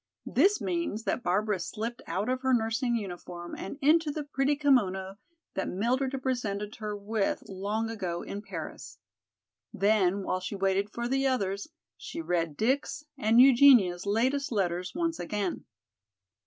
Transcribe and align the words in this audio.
This 0.25 0.59
means 0.59 1.03
that 1.03 1.21
Barbara 1.21 1.59
slipped 1.59 2.01
out 2.07 2.27
of 2.27 2.41
her 2.41 2.55
nursing 2.55 2.95
uniform 2.95 3.53
and 3.55 3.77
into 3.83 4.09
the 4.09 4.23
pretty 4.23 4.55
kimono 4.55 5.17
that 5.53 5.69
Mildred 5.69 6.13
had 6.13 6.23
presented 6.23 6.77
her 6.77 6.97
with 6.97 7.43
long 7.47 7.87
ago 7.87 8.23
in 8.23 8.41
Paris. 8.41 8.97
Then, 9.71 10.23
while 10.23 10.39
she 10.39 10.55
waited 10.55 10.89
for 10.89 11.07
the 11.07 11.27
others, 11.27 11.67
she 11.97 12.19
read 12.19 12.57
Dick's 12.57 13.03
and 13.15 13.39
Eugenia's 13.39 14.07
latest 14.07 14.51
letters 14.51 14.95
once 14.95 15.19
again. 15.19 15.65